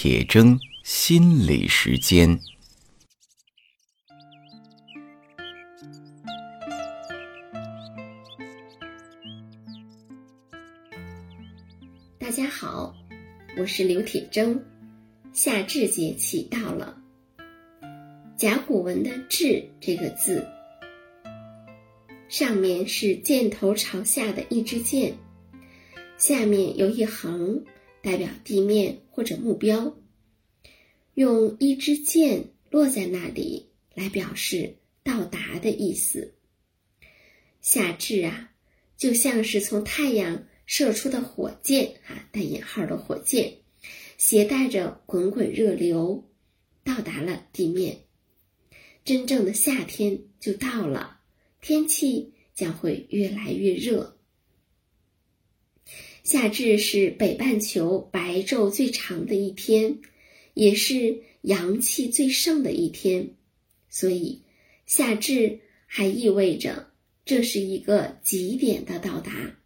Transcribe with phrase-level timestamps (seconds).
[0.00, 2.38] 铁铮心理时间。
[12.16, 12.94] 大家好，
[13.56, 14.56] 我是刘铁铮。
[15.32, 16.96] 夏至节气到了，
[18.36, 20.46] 甲骨文的“至”这个字，
[22.28, 25.12] 上面是箭头朝下的一支箭，
[26.16, 27.60] 下面有一横。
[28.08, 29.94] 代表地面或者目标，
[31.12, 36.32] 用一支箭落在那里来表示到达的意思。
[37.60, 38.50] 夏至啊，
[38.96, 43.58] 就像是从太阳射出的火箭啊，带引号的火箭，
[44.16, 46.30] 携带着滚滚热流，
[46.82, 48.04] 到达了地面。
[49.04, 51.20] 真正的夏天就到了，
[51.60, 54.17] 天气将会越来越热。
[56.28, 59.98] 夏至是北半球白昼最长的一天，
[60.52, 63.30] 也是阳气最盛的一天，
[63.88, 64.42] 所以
[64.84, 66.92] 夏至还意味着
[67.24, 69.56] 这是一个极点的到达。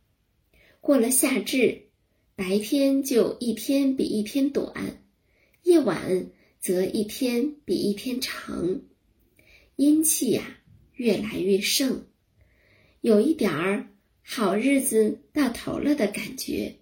[0.81, 1.83] 过了夏至，
[2.37, 5.03] 白天就一天比一天短，
[5.65, 8.83] 夜晚则一天比一天长，
[9.75, 10.61] 阴气呀
[10.95, 12.07] 越来越盛，
[13.01, 13.89] 有一点儿。
[14.23, 16.77] 好日子到头了的感觉。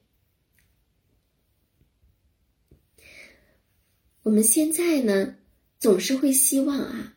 [4.22, 5.36] 我们现在呢，
[5.78, 7.16] 总是会希望啊，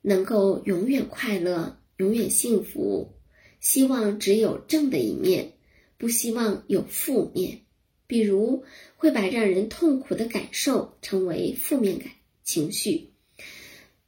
[0.00, 3.12] 能够永远快乐，永远幸福，
[3.60, 5.52] 希望只有正的一面，
[5.98, 7.62] 不希望有负面。
[8.06, 8.64] 比如，
[8.96, 12.08] 会把让人痛苦的感受称为负面感
[12.44, 13.10] 情绪，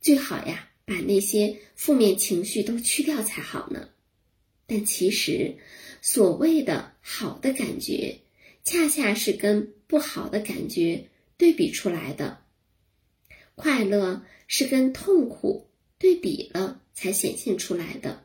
[0.00, 3.88] 最好呀，把那些负面情绪都去掉才好呢。
[4.66, 5.56] 但其实，
[6.02, 8.18] 所谓的好的感觉，
[8.64, 12.38] 恰恰是跟不好的感觉对比出来的。
[13.54, 18.24] 快乐是跟痛苦对比了才显现出来的。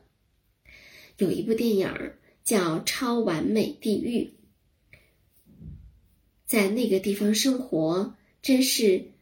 [1.16, 4.32] 有一部电影叫《超完美地狱》，
[6.44, 9.12] 在那个地方生活真是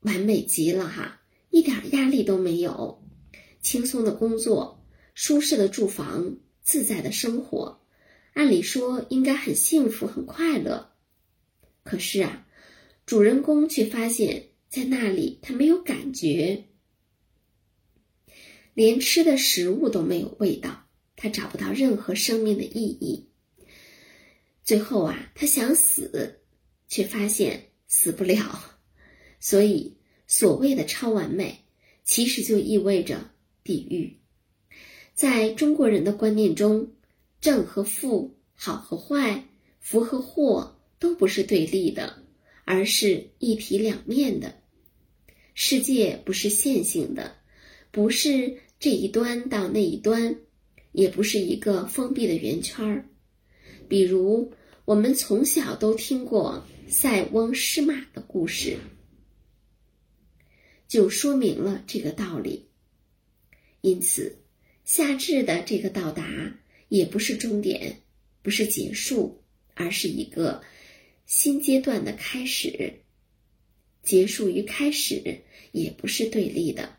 [0.00, 3.02] 完美极了哈，一点压力都没有，
[3.60, 4.77] 轻松的工作。
[5.20, 7.80] 舒适的住房，自在的生活，
[8.34, 10.92] 按理说应该很幸福、很快乐。
[11.82, 12.46] 可是啊，
[13.04, 16.66] 主人公却发现，在那里他没有感觉，
[18.74, 20.86] 连吃的食物都没有味道，
[21.16, 23.28] 他找不到任何生命的意义。
[24.62, 26.42] 最后啊，他想死，
[26.86, 28.78] 却发现死不了。
[29.40, 29.96] 所以，
[30.28, 31.64] 所谓的超完美，
[32.04, 33.32] 其实就意味着
[33.64, 34.16] 地狱。
[35.18, 36.92] 在中国人的观念中，
[37.40, 39.48] 正和负、好和坏、
[39.80, 42.22] 福和祸都不是对立的，
[42.64, 44.54] 而是一体两面的。
[45.54, 47.34] 世界不是线性的，
[47.90, 50.38] 不是这一端到那一端，
[50.92, 53.04] 也不是一个封闭的圆圈儿。
[53.88, 54.52] 比如，
[54.84, 58.78] 我们从小都听过塞翁失马的故事，
[60.86, 62.68] 就说明了这个道理。
[63.80, 64.38] 因此。
[64.88, 68.00] 夏至的这个到达也不是终点，
[68.40, 69.44] 不是结束，
[69.74, 70.62] 而是一个
[71.26, 72.94] 新阶段的开始。
[74.02, 76.96] 结束与开始也不是对立的。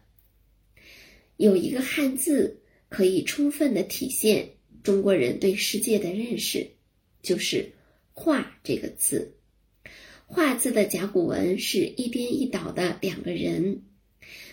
[1.37, 4.51] 有一个汉字可以充分的体现
[4.83, 6.69] 中国人对世界的认识，
[7.23, 7.73] 就是
[8.13, 9.35] “画”这个字。
[10.27, 13.81] 画字的甲骨文是一边一倒的两个人，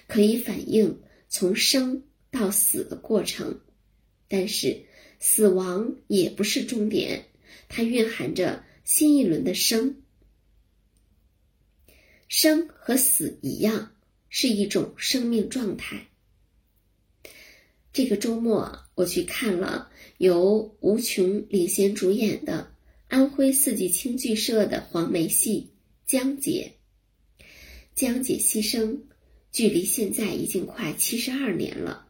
[0.06, 2.02] 可以反映从生。
[2.30, 3.60] 到死的过程，
[4.28, 4.84] 但是
[5.18, 7.26] 死亡也不是终点，
[7.68, 10.02] 它蕴含着新一轮的生。
[12.28, 13.92] 生和死一样，
[14.28, 16.08] 是一种生命状态。
[17.92, 22.74] 这个周末我去看了由吴琼领衔主演的
[23.08, 25.70] 安徽四季青剧社的黄梅戏
[26.10, 26.72] 《江姐》。
[27.94, 28.98] 江姐牺牲，
[29.50, 32.05] 距离现在已经快七十二年了。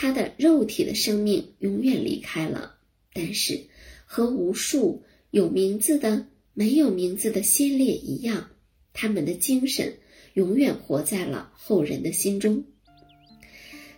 [0.00, 2.76] 他的肉体的生命永远离开了，
[3.12, 3.60] 但是
[4.06, 5.02] 和无数
[5.32, 6.24] 有名字的、
[6.54, 8.48] 没有名字的先烈一样，
[8.92, 9.92] 他们的精神
[10.34, 12.62] 永远活在了后人的心中。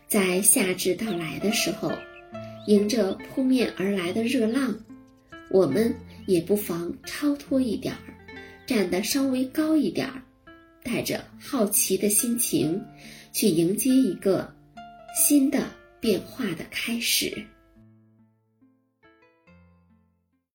[0.09, 1.93] 在夏至到来的时候，
[2.67, 4.75] 迎着扑面而来的热浪，
[5.51, 5.95] 我们
[6.27, 8.01] 也不妨超脱一点儿，
[8.67, 10.23] 站得稍微高一点儿，
[10.83, 12.83] 带着好奇的心情，
[13.35, 14.51] 去迎接一个
[15.15, 15.79] 新的。
[16.01, 17.47] 变化的开始。